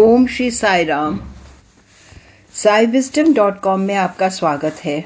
[0.00, 1.18] Om Shri Sai Ram.
[2.54, 5.04] Sai wisdom dot com में आपका स्वागत है।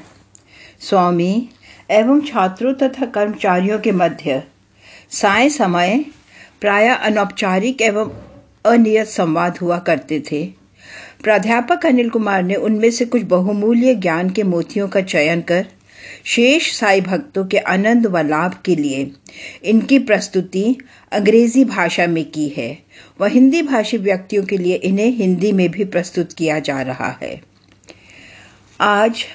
[0.79, 1.49] स्वामी,
[1.91, 4.43] एवं छात्रों तथा कर्मचारियों के मध्य,
[5.11, 6.05] साय समय
[6.61, 8.11] प्राय अनौपचारिक एवं
[8.65, 10.43] अनियत संवाद हुआ करते थे।
[11.23, 15.65] प्राध्यापक अनिल कुमार ने उनमें से कुछ बहुमूल्य ज्ञान के मोतियों का चयन कर
[16.25, 19.11] शेष साई भक्तों के आनंद व लाभ के लिए
[19.63, 20.75] इनकी प्रस्तुति
[21.11, 22.77] अंग्रेज़ी भाषा में की है।
[23.21, 27.41] व हिंदी भाषी व्यक्तियों के लिए इन्हें हिंदी में भी प्रस्तुत किया जा रहा है।
[28.81, 29.25] आज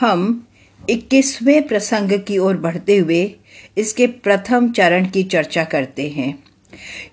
[0.00, 0.48] हम
[0.90, 3.34] 21वें प्रसंग की ओर बढ़ते हुए
[3.76, 6.44] इसके प्रथम चरण की चर्चा करते हैं।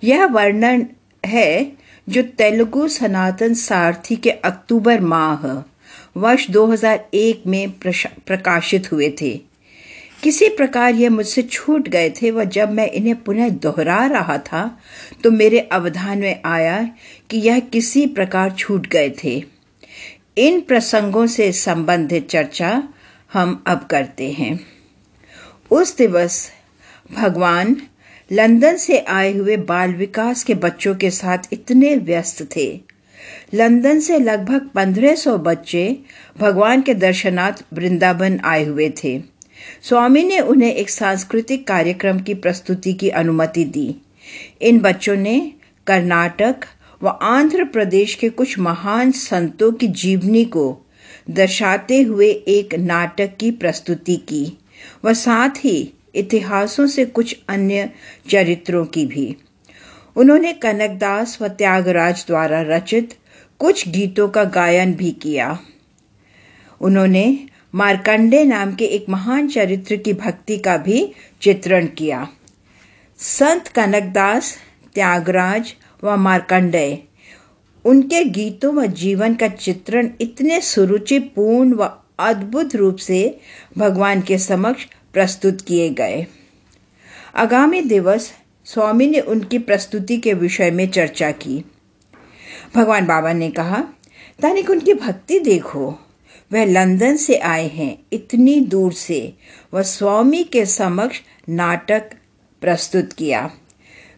[0.04, 0.86] यह वर्णन
[1.26, 1.72] है
[2.08, 5.69] जो तेलुगु सनातन सारथी के अक्टूबर माह
[6.16, 9.30] वर्ष 2001 में प्रकाशित हुए थे।
[10.22, 14.64] किसी प्रकार ये मुझसे छूट गए थे व जब मैं इन्हें पुनः दोहरा रहा था
[15.24, 16.82] तो मेरे अवधान में आया
[17.30, 19.42] कि यह किसी प्रकार छूट गए थे।
[20.38, 22.82] इन प्रसंगों से संबंधित चर्चा
[23.32, 24.58] हम अब करते हैं।
[25.70, 26.50] उस दिवस
[27.12, 27.76] भगवान
[28.30, 32.68] लंदन से आए हुए बाल विकास के बच्चों के साथ इतने व्यस्त थे
[33.54, 35.98] लंदन से लगभग 1500 बच्चे
[36.38, 39.22] भगवान के दर्शनार्थ वृंदावन आए हुए थे।
[39.82, 43.94] स्वामी ने उन्हें एक सांस्कृतिक कार्यक्रम की प्रस्तुति की अनुमति दी।
[44.62, 45.52] इन बच्चों ने
[45.86, 46.56] कर्नाटक
[47.02, 50.86] व आंध्र प्रदेश के कुछ महान संतों की जीवनी को
[51.30, 54.58] दर्शाते हुए एक नाटक की प्रस्तुति की
[55.04, 57.90] व साथ ही इतिहासों से कुछ अन्य
[58.30, 59.36] चरित्रों की भी।
[60.16, 63.14] उन्होंने कनकदास व त्यागराज द्वारा रचित
[63.58, 65.58] कुछ गीतों का गायन भी किया।
[66.80, 72.28] उन्होंने मार्कंडे नाम के एक महान चरित्र की भक्ति का भी चित्रण किया।
[73.18, 74.56] संत कनकदास,
[74.94, 76.98] त्यागराज व मार्कंडेय
[77.84, 83.40] उनके गीतों व जीवन का चित्रण इतने सुरुचिपूर्ण व अद्भुत रूप से
[83.78, 86.26] भगवान के समक्ष प्रस्तुत किए गए।
[87.36, 88.32] आगामी दिवस
[88.74, 91.64] स्वामी ने उनकी प्रस्तुति के विषय में चर्चा की।
[92.74, 93.84] भगवान बाबा ने कहा
[94.42, 95.98] तनिक उनकी भक्ति देखो।
[96.52, 99.34] वह लंदन से आए हैं, इतनी दूर से।
[99.74, 102.10] वह स्वामी के समक्ष नाटक
[102.60, 103.50] प्रस्तुत किया।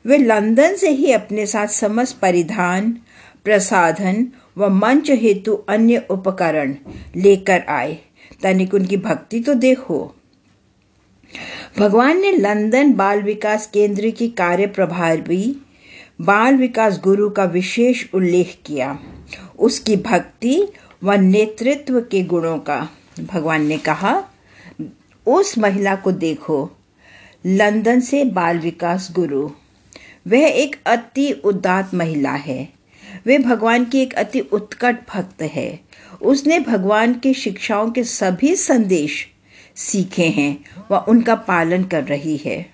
[0.06, 2.98] वे लंदन से ही अपने साथ समस्त परिधान,
[3.44, 6.74] प्रसाधन व मंच हेतु अन्य उपकरण
[7.16, 7.98] लेकर आए।
[8.42, 10.14] तनिक उनकी भक्ति तो देखो।
[11.78, 15.56] भगवान ने लंदन बाल विकास केंद्र की कार्य प्रभारी
[16.20, 18.98] बाल विकास गुरु का विशेष उल्लेख किया।
[19.58, 20.66] उसकी भक्ति
[21.04, 22.88] व नेतृत्व के गुणों का।
[23.20, 24.24] भगवान ने कहा,
[25.26, 26.70] उस महिला को देखो,
[27.46, 29.50] लंदन से बाल विकास गुरु।
[30.28, 32.68] वह एक अति उदात महिला है।
[33.26, 35.80] वे भगवान की एक अति उत्कट भक्त है।
[36.22, 39.31] उसने भगवान की शिक्षाओं के सभी संदेश
[39.76, 42.66] सीखे हैं व उनका पालन कर रही है।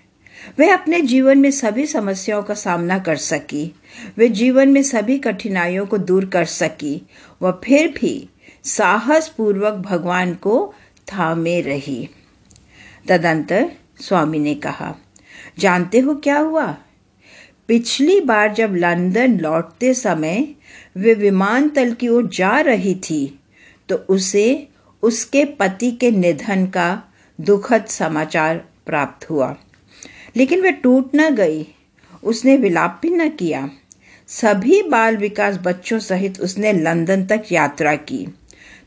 [0.59, 3.75] वे अपने जीवन में सभी समस्याओं का सामना कर सकी,
[4.17, 7.03] वे जीवन में सभी कठिनाइयों को दूर कर सकी
[7.43, 8.29] व फिर भी
[8.65, 10.75] साहस पूर्वक भगवान को
[11.07, 12.09] थामे रही।
[13.09, 13.71] तदंतर
[14.01, 14.95] स्वामी ने कहा,
[15.59, 16.77] जानते हो क्या हुआ?
[17.69, 20.49] पिछली बार जब लंदन लौटते समय
[20.97, 23.41] वे विमानतल की ओर जा रही थी
[23.89, 24.69] तो उसे
[25.03, 27.03] उसके पति के निधन का
[27.41, 29.57] दुखद समाचार प्राप्त हुआ।
[30.37, 31.67] लेकिन वे टूट न गई,
[32.25, 33.71] उसने विलाप भी न किया।
[34.27, 38.29] सभी बाल विकास बच्चों सहित उसने लंदन तक यात्रा की।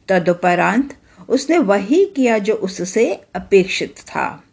[0.07, 0.97] तदुपरांत
[1.29, 4.44] उसने वही किया जो उससे अपेक्षित था।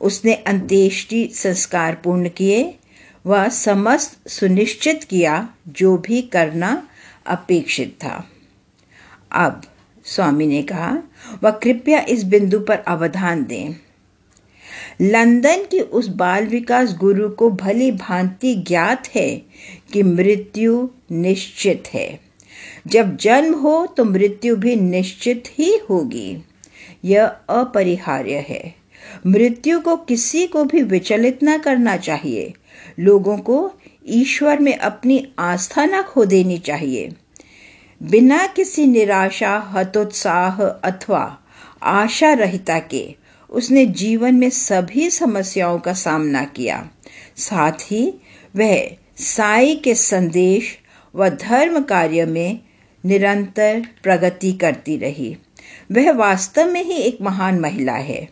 [0.00, 2.78] उसने अंत्येष्टि संस्कार पूर्ण किए
[3.26, 6.88] व समस्त सुनिश्चित किया जो भी करना
[7.26, 8.28] अपेक्षित था।
[9.32, 9.62] अब
[10.04, 11.02] स्वामी ने कहा,
[11.42, 13.70] वह कृपया इस बिंदु पर अवधान दें।
[15.00, 19.42] लंदन की उस बाल विकास गुरु को भली भांति ज्ञात है
[19.92, 22.20] कि मृत्यु निश्चित है।
[22.86, 26.38] जब जन्म हो तो मृत्यु भी निश्चित ही होगी।
[27.04, 28.74] यह अपरिहार्य है।
[29.26, 32.54] मृत्यु को किसी को भी विचलित न करना चाहिए।
[32.98, 33.72] लोगों को
[34.06, 37.12] ईश्वर में अपनी आस्था न खो देनी चाहिए।
[38.02, 41.38] बिना किसी निराशा, हतोत्साह अथवा
[41.82, 43.14] आशा रहिता के,
[43.50, 46.90] उसने जीवन में सभी समस्याओं का सामना किया।
[47.36, 48.14] साथ ही,
[48.56, 50.78] वह साई के संदेश
[51.14, 52.60] व धर्म कार्य में
[53.04, 55.36] निरंतर प्रगति करती रही।
[55.92, 58.28] वह वास्तव में ही एक महान महिला है।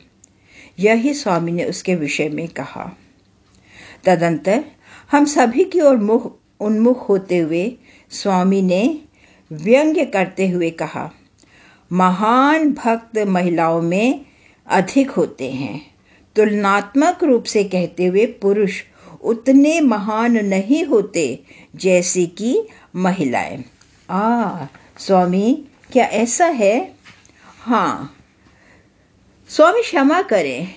[0.79, 2.99] यही स्वामी ने उसके विषय में कहा।
[4.05, 4.65] तदंतर,
[5.11, 7.77] हम सभी की ओर मुख उन्मुख होते हुए
[8.11, 9.01] स्वामी ने
[9.50, 11.11] व्यंग्य करते हुए कहा,
[11.91, 14.25] महान भक्त महिलाओं में
[14.67, 15.81] अधिक होते हैं।
[16.37, 18.82] तुलनात्मक रूप से कहते हुए पुरुष
[19.23, 21.25] उतने महान नहीं होते
[21.76, 22.62] जैसे कि
[22.97, 23.64] महिलाएँ।
[24.08, 24.67] आ,
[24.99, 25.52] स्वामी,
[25.93, 26.94] क्या ऐसा है?
[27.58, 28.17] हाँ
[29.50, 30.69] स्वामी क्षमा करें,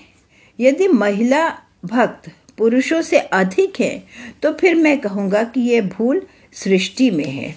[0.59, 1.47] यदि महिला
[1.85, 4.03] भक्त पुरुषों से अधिक है
[4.43, 6.21] तो फिर मैं कहूँगा कि यह भूल
[6.53, 7.55] सृष्टि में है।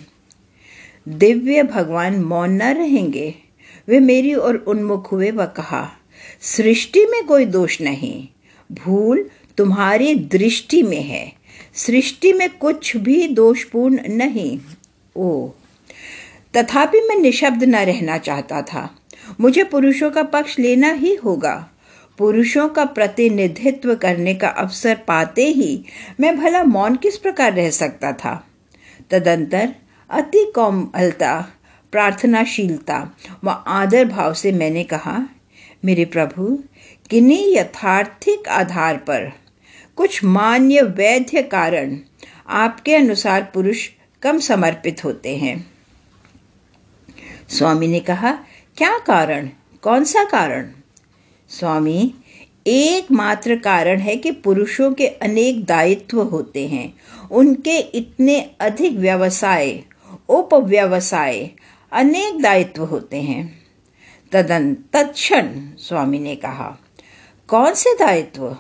[1.08, 3.34] दिव्य भगवान मौन न रहेंगे।
[3.88, 5.90] वे मेरी ओर उन्मुख हुए व कहा,
[6.40, 8.28] सृष्टि में कोई दोष नहीं।
[8.72, 11.32] भूल तुम्हारी दृष्टि में है।
[11.74, 14.60] सृष्टि में कुछ भी दोषपूर्ण नहीं।
[15.16, 15.48] ओ,
[16.56, 18.96] तथापि मैं निशब्द न रहना चाहता था।
[19.40, 21.70] मुझे पुरुषों का पक्ष लेना ही होगा।
[22.18, 25.84] पुरुषों का प्रतिनिधित्व करने का अवसर पाते ही
[26.20, 28.46] मैं भला मौन किस प्रकार रह सकता था?
[29.10, 29.74] तदंतर
[30.10, 31.52] अति कोमलता,
[31.92, 35.28] प्रार्थनाशीलता व आदर भाव से मैंने कहा,
[35.84, 36.58] मेरे प्रभु,
[37.10, 39.32] किन्हीं यथार्थिक आधार पर
[39.96, 41.98] कुछ मान्य वैध कारण
[42.48, 43.88] आपके अनुसार पुरुष
[44.22, 45.70] कम समर्पित होते हैं।
[47.48, 48.32] स्वामी ने कहा,
[48.76, 49.50] क्या कारण?
[49.82, 50.70] कौन सा कारण?
[51.48, 52.14] स्वामी,
[52.66, 56.94] एकमात्र कारण है कि पुरुषों के अनेक दायित्व होते हैं।
[57.30, 59.84] उनके इतने अधिक व्यवसाय
[60.28, 61.50] उपव्यवसाय
[61.92, 63.66] अनेक दायित्व होते हैं।
[64.32, 66.78] तदन तत्क्षण स्वामी ने कहा,
[67.48, 68.56] कौन से दायित्व?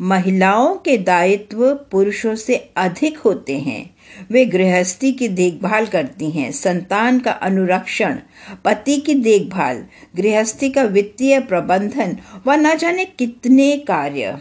[0.00, 3.96] महिलाओं के दायित्व पुरुषों से अधिक होते हैं।
[4.30, 8.18] वे गृहस्थी की देखभाल करती हैं, संतान का अनुरक्षण,
[8.64, 9.86] पति की देखभाल,
[10.16, 12.16] गृहस्थी का वित्तीय प्रबंधन
[12.46, 14.38] व न जाने कितने कार्य।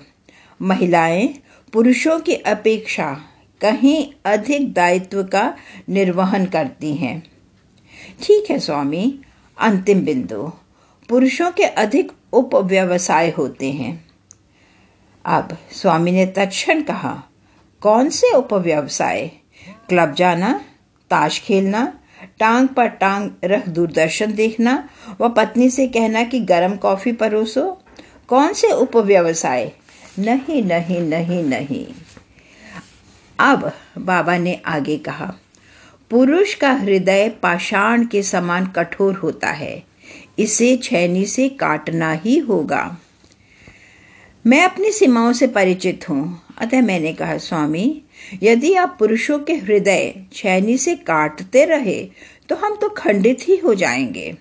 [0.62, 1.27] महिलाएँ
[1.73, 3.21] पुरुषों की अपेक्षा
[3.61, 5.55] कहीं अधिक दायित्व का
[5.89, 7.31] निर्वहन करती हैं।
[8.23, 9.19] ठीक है स्वामी,
[9.59, 10.51] अंतिम बिंदु।
[11.09, 14.05] पुरुषों के अधिक उपव्यवसाय होते हैं।
[15.25, 17.23] अब स्वामी ने तत्क्षण कहा,
[17.81, 19.31] कौन से उपव्यवसाय?
[19.89, 20.65] क्लब जाना,
[21.09, 21.99] ताश खेलना,
[22.39, 24.89] टांग पर टांग रख दूरदर्शन देखना,
[25.21, 27.81] व पत्नी से कहना कि गर्म कॉफ़ी परोसो।
[28.27, 29.71] कौन से उपव्यवसाय?
[30.19, 31.87] नहीं नहीं नहीं नहीं।
[33.41, 35.33] अब बाबा ने आगे कहा,
[36.09, 39.83] पुरुष का हृदय पाषाण के समान कठोर होता है,
[40.39, 42.97] इसे छैनी से काटना ही होगा।
[44.45, 48.01] मैं अपनी सीमाओं से परिचित हूँ। अतः मैंने कहा, स्वामी,
[48.43, 52.03] यदि आप पुरुषों के हृदय छैनी से काटते रहे
[52.49, 54.35] तो हम तो खंडित ही हो जाएँगे।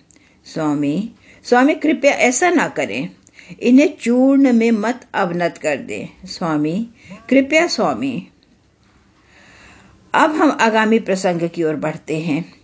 [0.47, 1.11] स्वामी
[1.45, 3.09] स्वामी, कृपया ऐसा ना करें।
[3.61, 6.89] इन्हें चूर्ण में मत अवनत कर दे। स्वामी,
[7.29, 8.29] कृपया स्वामी
[10.15, 12.55] अब हम आगामी प्रसंग की ओर बढ़ते हैं।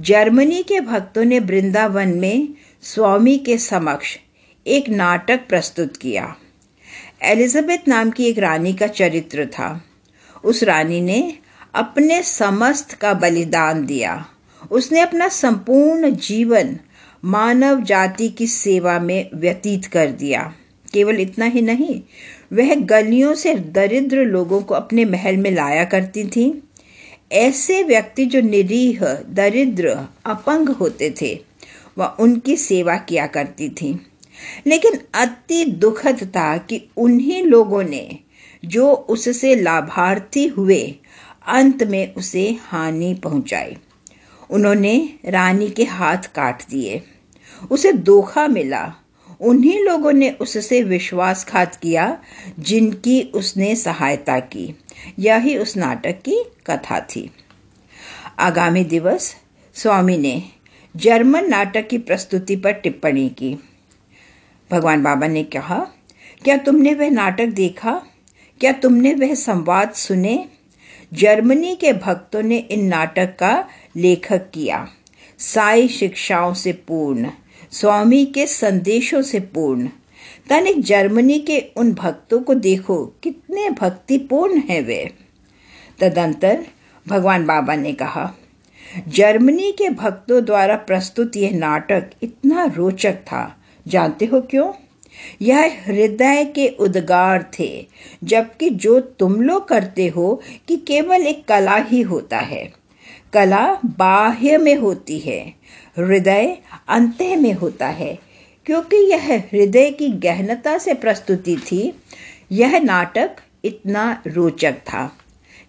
[0.00, 2.48] जर्मनी के भक्तों ने वृंदावन में
[2.82, 4.18] स्वामी के समक्ष
[4.66, 6.36] एक नाटक प्रस्तुत किया।
[7.22, 9.84] एलिजाबेथ नाम की एक रानी का चरित्र था।
[10.44, 11.38] उस रानी ने
[11.74, 14.26] अपने समस्त का बलिदान दिया।
[14.70, 16.78] उसने अपना संपूर्ण जीवन
[17.24, 20.54] मानव जाति की सेवा में व्यतीत कर दिया।
[20.92, 22.02] केवल इतना ही नहीं,
[22.52, 26.63] वह गलियों से दरिद्र लोगों को अपने महल में लाया करती थी।
[27.34, 29.00] ऐसे व्यक्ति जो निरीह,
[29.30, 31.40] दरिद्र, अपंग होते थे,
[31.98, 34.06] वह उनकी सेवा किया करती थी।
[34.66, 38.18] लेकिन अति दुखद था कि उन्हीं लोगों ने
[38.64, 40.94] जो उससे लाभार्थी हुए,
[41.46, 43.76] अंत में उसे हानि पहुंचाई।
[44.50, 47.02] उन्होंने रानी के हाथ काट दिए।
[47.70, 48.94] उसे धोखा मिला।
[49.40, 52.18] उन्हीं लोगों ने उससे विश्वासघात किया,
[52.58, 54.78] जिनकी उसने सहायता की।
[55.18, 57.30] यही उस नाटक की कथा थी।
[58.38, 59.36] आगामी दिवस
[59.74, 60.42] स्वामी ने
[60.96, 63.58] जर्मन नाटक की प्रस्तुति पर टिप्पणी की।
[64.70, 65.86] भगवान बाबा ने कहा,
[66.44, 68.02] क्या तुमने वह नाटक देखा?
[68.60, 70.48] क्या तुमने वह संवाद सुने?
[71.12, 74.88] जर्मनी के भक्तों ने इन नाटक का लेखक किया।
[75.38, 77.30] साई शिक्षाओं से पूर्ण।
[77.74, 79.88] स्वामी के संदेशों से पूर्ण।
[80.50, 85.12] तनिक जर्मनी के उन भक्तों को देखो, कितने भक्तिपूर्ण हैं वे।
[86.00, 86.66] तदंतर
[87.08, 88.34] भगवान बाबा ने कहा,
[89.08, 93.56] जर्मनी के भक्तों द्वारा प्रस्तुत यह नाटक इतना रोचक था।
[93.88, 94.72] जानते हो क्यों?
[95.42, 97.86] यह हृदय के उद्गार थे,
[98.24, 102.83] जबकि जो तुम लोग करते हो कि केवल एक कला ही होता है।
[103.32, 105.54] कला बाह्य में होती है,
[105.98, 106.58] हृदय
[106.88, 108.18] अंत में होता है।
[108.66, 111.92] क्योंकि यह हृदय की गहनता से प्रस्तुति थी,
[112.52, 115.18] यह नाटक इतना रोचक था।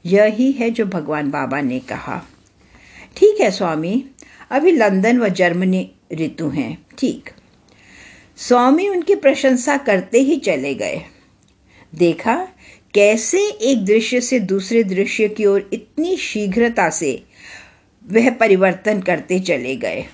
[0.05, 2.21] यही है जो भगवान बाबा ने कहा।
[3.17, 4.05] ठीक है स्वामी,
[4.51, 7.29] अभी लंदन व जर्मनी ऋतु हैं, ठीक।
[8.37, 11.01] स्वामी उनकी प्रशंसा करते ही चले गए।
[11.95, 12.47] देखा
[12.95, 17.23] कैसे एक दृश्य से दूसरे दृश्य की ओर इतनी शीघ्रता से
[18.11, 20.05] वह परिवर्तन करते चले गए।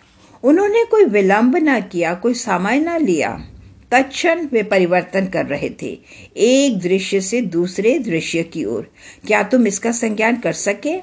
[0.44, 3.48] उन्होंने कोई विलंब ना किया, कोई समय ना लिया।
[3.92, 6.00] तत्क्षण वे परिवर्तन कर रहे थे,
[6.38, 8.92] एक दृश्य से दूसरे दृश्य की ओर।
[9.28, 11.00] क्या तुम इसका संज्ञान कर सके?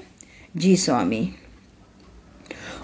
[0.56, 1.30] जी स्वामी।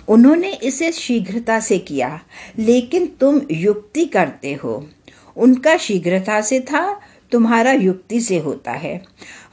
[0.08, 2.20] उन्होंने इसे शीघ्रता से किया,
[2.58, 4.90] लेकिन तुम युक्ति करते हो।
[5.36, 7.00] उनका शीघ्रता से था
[7.34, 9.02] तुम्हारा युक्ति से होता है।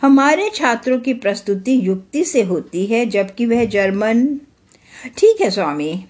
[0.01, 4.27] हमारे छात्रों की प्रस्तुति युक्ति से होती है, जबकि वह जर्मन।
[5.17, 6.05] ठीक है स्वामी।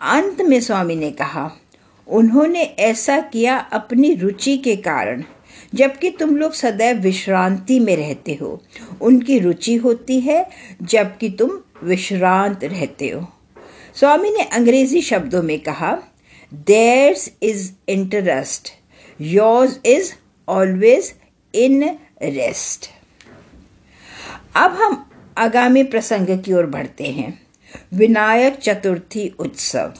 [0.00, 1.50] अंत में स्वामी ने कहा,
[2.08, 5.24] उन्होंने ऐसा किया अपनी रुचि के कारण,
[5.74, 8.62] जबकि तुम लोग सदैव विश्रांति में रहते हो।
[9.00, 10.50] उनकी रुचि होती है,
[10.82, 11.50] जबकि तुम
[11.82, 13.26] विश्रांत रहते हो।
[13.94, 15.98] स्वामी ने अंग्रेज़ी शब्दों में कहा
[16.54, 18.68] there's is interest
[19.20, 20.12] yours is
[20.50, 21.14] always
[21.54, 21.84] in
[22.22, 22.86] rest
[24.56, 27.42] अब हम आगामी प्रसंग की ओर बढ़ते हैं।
[27.94, 29.92] विनायक चतुर्थी उत्सव।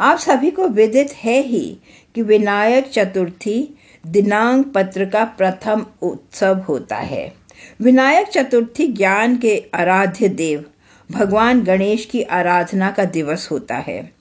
[0.00, 1.78] आप सभी को विदित है ही
[2.14, 7.32] कि विनायक चतुर्थी दिनांक पत्र का प्रथम उत्सव होता है।
[7.80, 10.64] विनायक चतुर्थी ज्ञान के आराध्य देव,
[11.10, 14.12] भगवान गणेश की आराधना का दिवस होता है।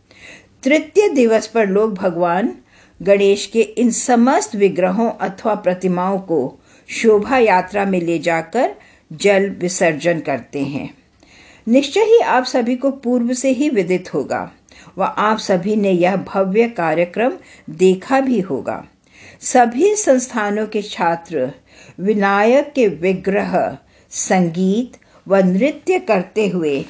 [0.63, 2.55] तृतीय दिवस पर लोग भगवान
[3.01, 8.75] गणेश के इन समस्त विग्रहों अथवा प्रतिमाओं को शोभा यात्रा में ले जाकर
[9.13, 10.93] जल विसर्जन करते हैं।
[11.67, 14.51] निश्चय ही आप सभी को पूर्व से ही विदित होगा।
[14.97, 17.33] व आप सभी ने यह भव्य कार्यक्रम
[17.69, 18.87] देखा भी होगा।
[19.41, 21.51] सभी संस्थानों के छात्र,
[21.99, 23.77] विनायक के विग्रह,
[24.11, 26.85] संगीत व नृत्य करते हुए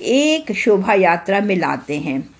[0.00, 2.30] एक शोभा यात्रा में लाते हैं।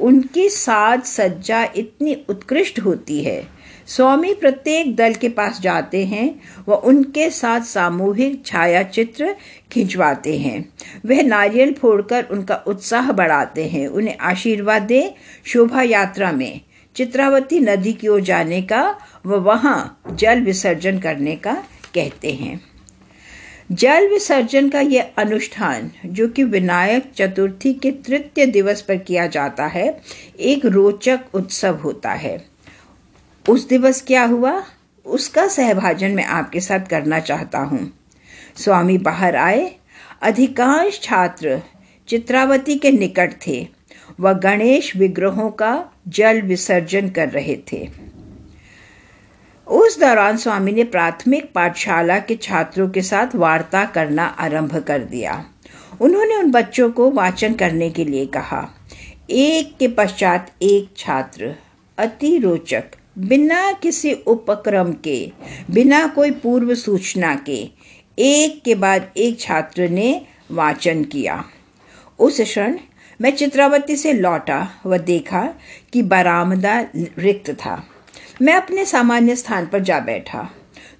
[0.00, 3.48] उनकी साज सज्जा इतनी उत्कृष्ट होती है।
[3.86, 9.34] स्वामी प्रत्येक दल के पास जाते हैं व उनके साथ सामूहिक छाया चित्र
[9.72, 10.72] खिंचवाते हैं।
[11.06, 16.60] वह नारियल फोड़कर उनका उत्साह बढ़ाते हैं। उन्हें आशीर्वाद दे शोभा यात्रा में।
[16.96, 21.54] चित्रावती नदी की ओर जाने का व वहाँ जल विसर्जन करने का
[21.94, 22.71] कहते हैं।
[23.72, 29.66] जल विसर्जन का यह अनुष्ठान, जो कि विनायक चतुर्थी के तृतीय दिवस पर किया जाता
[29.66, 30.00] है,
[30.40, 32.44] एक रोचक उत्सव होता है।
[33.48, 34.64] उस दिवस क्या हुआ?
[35.06, 37.92] उसका सहभाजन मैं आपके साथ करना चाहता हूँ।
[38.56, 39.76] स्वामी बाहर आए।
[40.22, 41.62] अधिकांश छात्र
[42.08, 43.68] चित्रावती के निकट थे
[44.20, 47.88] व गणेश विग्रहों का जल विसर्जन कर रहे थे।
[49.66, 55.44] उस दौरान स्वामी ने प्राथमिक पाठशाला के छात्रों के साथ वार्ता करना आरंभ कर दिया।
[56.00, 58.74] उन्होंने उन बच्चों को वाचन करने के लिए कहा।
[59.30, 61.54] एक के पश्चात एक छात्र,
[61.98, 62.84] अति रोचक,
[63.18, 65.32] बिना किसी उपक्रम के,
[65.70, 67.70] बिना कोई पूर्व सूचना के,
[68.18, 71.44] एक के बाद एक छात्र ने वाचन किया।
[72.18, 72.78] उस क्षण
[73.20, 75.54] मैं चित्रावती से लौटा व देखा
[75.92, 77.88] कि बरामदा रिक्त था।
[78.42, 80.50] मैं अपने सामान्य स्थान पर जा बैठा।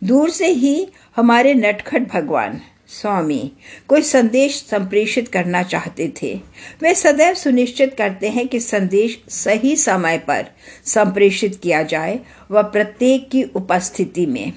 [0.05, 3.53] दूर से ही हमारे नटखट भगवान, स्वामी,
[3.89, 6.41] कोई संदेश संप्रेषित करना चाहते थे।
[6.83, 10.47] वे सदैव सुनिश्चित करते हैं कि संदेश सही समय पर
[10.85, 12.21] संप्रेषित किया जाए
[12.51, 14.53] व प्रत्येक की उपस्थिति में।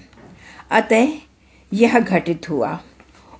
[0.71, 1.07] अतः
[1.73, 2.79] यह घटित हुआ।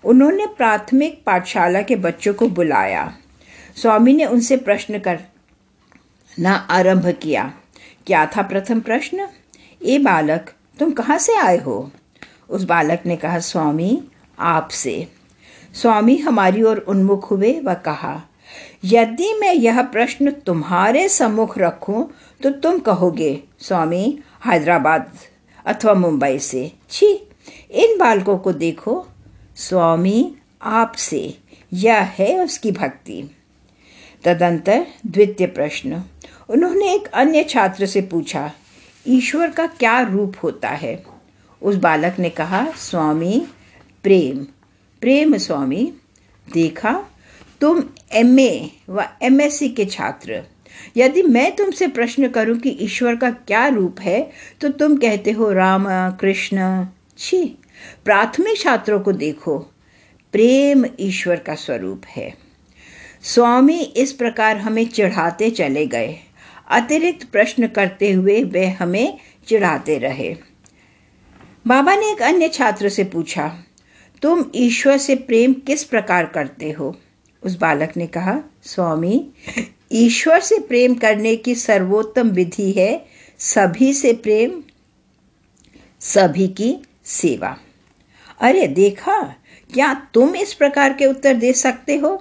[0.04, 3.18] उन्होंने प्राथमिक पाठशाला के बच्चों को बुलाया।
[3.76, 7.54] स्वामी ने उनसे प्रश्न करना आरंभ किया।
[8.08, 9.28] क्या था प्रथम प्रश्न?
[9.86, 11.92] ए बालक, तुम कहाँ से आए हो?
[12.50, 14.04] उस बालक ने कहा, स्वामी,
[14.40, 15.08] आपसे।
[15.74, 18.22] स्वामी हमारी ओर उन्मुख हुए व कहा,
[18.86, 22.10] यदि मैं यह प्रश्न तुम्हारे सम्मुख रखूँ
[22.44, 25.12] तो तुम कहोगे, स्वामी, हैदराबाद
[25.66, 27.14] अथवा मुंबई से। छी,
[27.72, 29.06] इन बालकों को देखो।
[29.56, 31.38] स्वामी, आपसे।
[31.74, 33.24] यह है उसकी भक्ति।
[34.24, 36.04] तदंतर द्वितीय प्रश्न।
[36.50, 38.52] उन्होंने एक अन्य छात्र से पूछा,
[39.06, 41.04] ईश्वर का क्या रूप होता है?
[41.62, 43.46] उस बालक ने कहा, स्वामी,
[44.04, 44.46] प्रेम।
[45.02, 45.92] प्रेम स्वामी,
[46.48, 46.94] देखा,
[47.62, 50.44] तुम एम ए व एमएससी के छात्र।
[50.98, 54.22] यदि मैं तुमसे प्रश्न करूँ कि ईश्वर का क्या रूप है
[54.62, 56.86] तो तुम कहते हो, राम, कृष्ण,
[57.18, 57.44] छी।
[58.06, 59.58] प्राथमिक छात्रों को देखो,
[60.34, 62.34] प्रेम ईश्वर का स्वरूप है।
[63.24, 66.18] स्वामी, इस प्रकार हमें चढ़ाते चले गए।
[66.68, 69.18] अतिरिक्त प्रश्न करते हुए वे हमें
[69.48, 70.36] चिढ़ाते रहे।
[71.66, 73.48] बाबा ने एक अन्य छात्र से पूछा,
[74.22, 76.96] तुम ईश्वर से प्रेम किस प्रकार करते हो?
[77.44, 79.28] उस बालक ने कहा, स्वामी,
[79.92, 83.06] ईश्वर से प्रेम करने की सर्वोत्तम विधि है
[83.40, 84.62] सभी से प्रेम,
[86.02, 87.56] सभी की सेवा।
[88.42, 89.22] अरे देखा,
[89.70, 92.16] क्या तुम इस प्रकार के उत्तर दे सकते हो?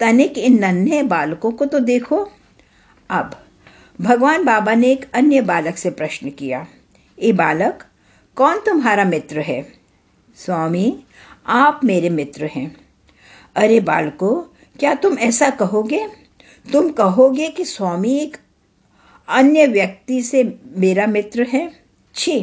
[0.00, 2.28] तनिक इन नन्हे बालकों को तो देखो।
[3.10, 3.38] अब
[4.00, 6.66] भगवान बाबा ने एक अन्य बालक से प्रश्न किया,
[7.18, 7.84] ए बालक,
[8.36, 9.72] कौन तुम्हारा मित्र है?
[10.36, 11.04] स्वामी,
[11.46, 12.76] आप मेरे मित्र हैं।
[13.56, 14.40] अरे बालको,
[14.78, 16.08] क्या तुम ऐसा कहोगे?
[16.72, 18.36] तुम कहोगे कि स्वामी एक
[19.28, 21.72] अन्य व्यक्ति से मेरा मित्र है?
[22.14, 22.40] छी,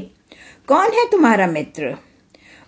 [0.68, 1.98] कौन है तुम्हारा मित्र?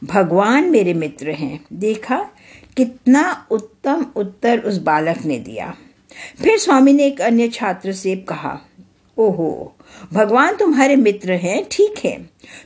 [0.04, 2.30] भगवान मेरे मित्र हैं। देखा,
[2.78, 5.76] कितना उत्तम उत्तर उस बालक ने दिया।
[6.44, 8.60] फिर स्वामी ने एक अन्य छात्र से कहा
[9.18, 9.76] ओहो,
[10.14, 12.18] भगवान तुम्हारे मित्र हैं, ठीक है।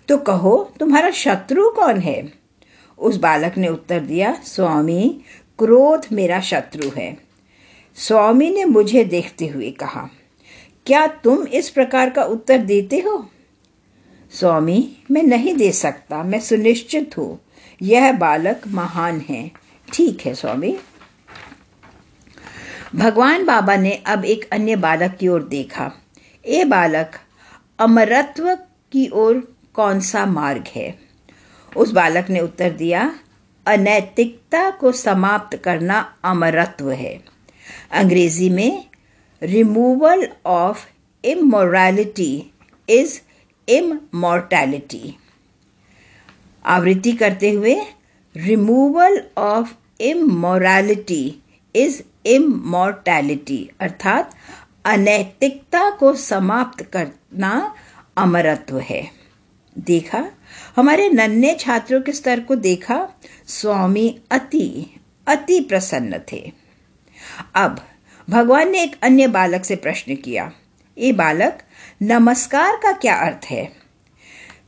[0.07, 2.31] तो कहो, तुम्हारा शत्रु कौन है?
[2.99, 5.21] उस बालक ने उत्तर दिया, स्वामी,
[5.59, 7.17] क्रोध मेरा शत्रु है।
[7.97, 10.09] स्वामी ने मुझे देखते हुए कहा,
[10.85, 13.29] क्या तुम इस प्रकार का उत्तर देते हो?
[14.31, 17.39] स्वामी, मैं नहीं दे सकता, मैं सुनिश्चित हूँ,
[17.81, 19.51] यह बालक महान है।
[19.93, 20.75] ठीक है, स्वामी।
[22.95, 25.91] भगवान बाबा ने अब एक अन्य बालक की ओर देखा।
[26.47, 27.11] ये बालक,
[27.79, 28.55] अमरत्व
[28.91, 30.97] की ओर कौन सा मार्ग है?
[31.77, 33.19] उस बालक ने उत्तर दिया,
[33.67, 37.23] अनैतिकता को समाप्त करना अमरत्व है।
[37.91, 38.85] अंग्रेज़ी में
[39.43, 40.85] removal of
[41.25, 42.51] immorality
[42.89, 43.19] is
[43.69, 45.17] immortality
[46.65, 47.75] आवृत्ति करते हुए
[48.37, 51.41] removal of immorality
[51.75, 54.31] is immortality अर्थात
[54.85, 57.75] अनैतिकता को समाप्त करना
[58.17, 59.11] अमरत्व है।
[59.77, 60.25] देखा?
[60.75, 63.09] हमारे नन्हे छात्रों के स्तर को देखा,
[63.47, 64.95] स्वामी अति
[65.27, 66.51] अति प्रसन्न थे।
[67.55, 67.87] अब,
[68.29, 70.51] भगवान ने एक अन्य बालक से प्रश्न किया।
[70.97, 71.63] ये बालक,
[72.01, 73.71] नमस्कार का क्या अर्थ है?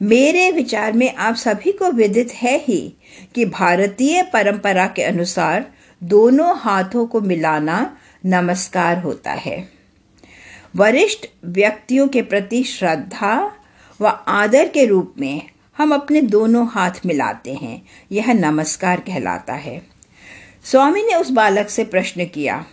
[0.01, 2.93] मेरे विचार में आप सभी को विदित है ही
[3.35, 9.76] कि भारतीय परंपरा के अनुसार दोनों हाथों को मिलाना नमस्कार होता है।
[10.77, 13.51] वरिष्ठ व्यक्तियों के प्रति श्रद्धा
[14.01, 19.81] व आदर के रूप में हम अपने दोनों हाथ मिलाते हैं। यह नमस्कार कहलाता है।
[20.63, 22.65] स्वामी ने उस बालक से प्रश्न किया,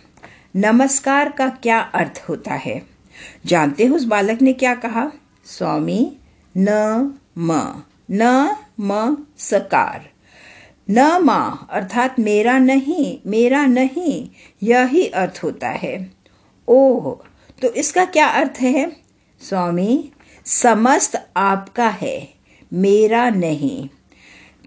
[0.55, 2.81] नमस्कार का क्या अर्थ होता है?
[3.45, 5.11] जानते हो उस बालक ने क्या कहा?
[5.45, 6.17] स्वामी,
[6.57, 6.69] न
[7.37, 10.09] म न म सकार।
[10.89, 14.29] न मा, अर्थात मेरा नहीं मेरा नहीं,
[14.63, 16.11] यही अर्थ होता है।
[16.67, 17.17] ओह
[17.61, 18.95] तो इसका क्या अर्थ है?
[19.41, 20.11] स्वामी,
[20.45, 22.29] समस्त आपका है,
[22.73, 23.89] मेरा नहीं।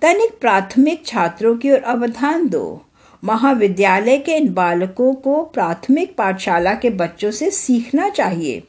[0.03, 2.85] तनिक प्राथमिक छात्रों की ओर अवधान दो।
[3.25, 8.63] महाविद्यालय के इन बालकों को प्राथमिक पाठशाला के बच्चों से सीखना चाहिए।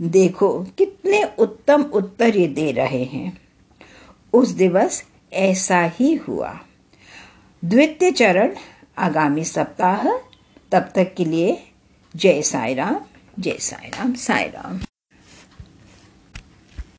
[0.00, 3.40] देखो कितने उत्तम उत्तर ये दे रहे हैं।
[4.32, 6.60] उस दिवस ऐसा ही हुआ।
[7.64, 8.54] द्वितीय चरण,
[8.98, 10.08] आगामी सप्ताह,
[10.72, 11.62] तब तक के लिए
[12.16, 12.96] जय साई राम
[13.38, 14.80] जय साई राम साई राम